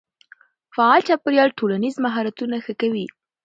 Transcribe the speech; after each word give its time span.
فعال 0.75 0.99
چاپېريال 1.07 1.49
ټولنیز 1.59 1.95
مهارتونه 2.05 2.55
ښه 2.65 2.73
کوي. 2.81 3.05